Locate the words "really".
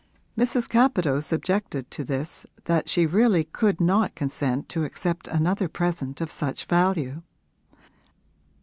3.05-3.43